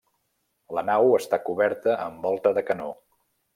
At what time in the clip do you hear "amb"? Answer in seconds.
2.07-2.27